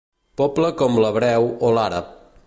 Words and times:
Poble 0.41 0.71
com 0.79 0.97
l'hebreu 1.03 1.47
o 1.69 1.73
l'àrab. 1.79 2.09